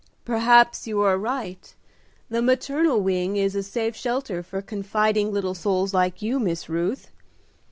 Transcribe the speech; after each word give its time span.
"Perhaps 0.25 0.87
you 0.87 0.99
are 1.01 1.15
right. 1.15 1.75
The 2.27 2.41
maternal 2.41 3.01
wing 3.01 3.35
is 3.35 3.53
a 3.53 3.61
safe 3.61 3.95
shelter 3.95 4.41
for 4.41 4.59
confiding 4.59 5.31
little 5.31 5.53
souls 5.53 5.93
like 5.93 6.23
you, 6.23 6.39
Miss 6.39 6.67
Ruth. 6.67 7.11